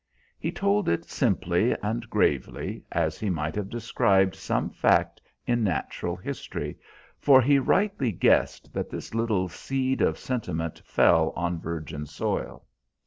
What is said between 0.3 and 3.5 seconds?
He told it simply and gravely, as he